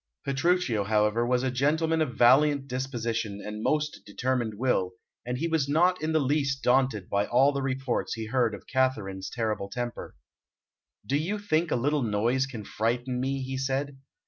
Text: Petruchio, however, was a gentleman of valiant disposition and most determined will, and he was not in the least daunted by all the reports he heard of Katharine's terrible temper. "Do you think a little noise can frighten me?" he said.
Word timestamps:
Petruchio, 0.25 0.83
however, 0.85 1.27
was 1.27 1.43
a 1.43 1.51
gentleman 1.51 2.01
of 2.01 2.17
valiant 2.17 2.67
disposition 2.67 3.39
and 3.39 3.61
most 3.61 3.99
determined 4.03 4.55
will, 4.55 4.93
and 5.27 5.37
he 5.37 5.47
was 5.47 5.69
not 5.69 6.01
in 6.01 6.11
the 6.11 6.19
least 6.19 6.63
daunted 6.63 7.07
by 7.07 7.27
all 7.27 7.51
the 7.53 7.61
reports 7.61 8.15
he 8.15 8.25
heard 8.25 8.55
of 8.55 8.65
Katharine's 8.65 9.29
terrible 9.29 9.69
temper. 9.69 10.15
"Do 11.05 11.17
you 11.17 11.37
think 11.37 11.69
a 11.69 11.75
little 11.75 12.01
noise 12.01 12.47
can 12.47 12.63
frighten 12.63 13.19
me?" 13.19 13.43
he 13.43 13.59
said. 13.59 13.99